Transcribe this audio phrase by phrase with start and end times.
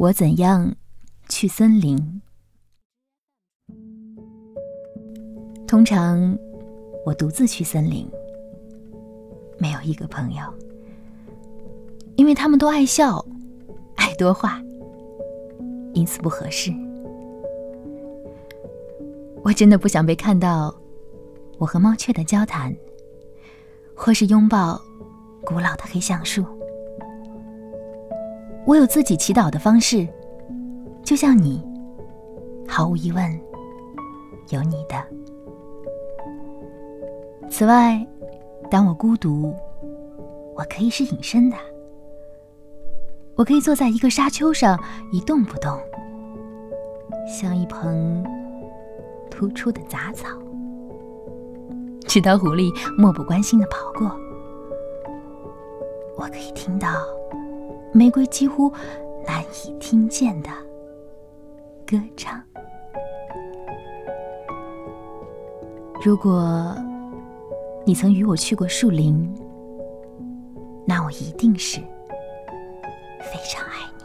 [0.00, 0.74] 我怎样
[1.28, 2.22] 去森林？
[5.68, 6.38] 通常
[7.04, 8.10] 我独自去森林，
[9.58, 10.42] 没有一个朋友，
[12.16, 13.22] 因为他们都爱笑，
[13.96, 14.58] 爱多话，
[15.92, 16.72] 因此不合适。
[19.42, 20.74] 我真的不想被看到
[21.58, 22.74] 我和猫雀的交谈，
[23.94, 24.80] 或是拥抱
[25.44, 26.42] 古老的黑橡树。
[28.66, 30.06] 我有自己祈祷的方式，
[31.02, 31.64] 就像你，
[32.68, 33.40] 毫无疑问，
[34.50, 34.96] 有你的。
[37.48, 38.06] 此外，
[38.70, 39.52] 当我孤独，
[40.54, 41.56] 我可以是隐身的，
[43.34, 44.78] 我可以坐在一个沙丘上
[45.10, 45.76] 一动不动，
[47.26, 48.24] 像一盆
[49.30, 50.28] 突出的杂草，
[52.06, 54.16] 直到狐狸漠不关心的跑过。
[56.16, 56.88] 我可以听到。
[57.92, 58.72] 玫瑰几乎
[59.26, 60.50] 难以听见的
[61.86, 62.40] 歌唱。
[66.02, 66.74] 如果
[67.84, 69.28] 你曾与我去过树林，
[70.86, 71.78] 那我一定是
[73.20, 73.99] 非常爱你。